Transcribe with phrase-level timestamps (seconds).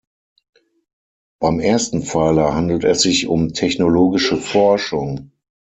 [1.39, 5.31] Beim ersten Pfeiler handelt es sich um technologische Forschung.